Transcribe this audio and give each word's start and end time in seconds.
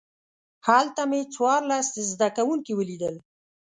هلته 0.67 1.01
مې 1.09 1.21
څوارلس 1.33 1.89
زده 2.11 2.29
کوونکي 2.37 2.71
ولیدل. 2.75 3.15